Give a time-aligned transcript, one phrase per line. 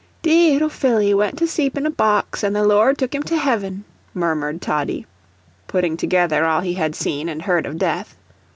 [0.23, 3.37] "Dee 'ittle Phillie went to s'eep in a box and the Lord took him to
[3.37, 3.85] heaven,"
[4.15, 5.05] murmured Toddie,
[5.67, 8.17] putting together all he had seen and heard of death.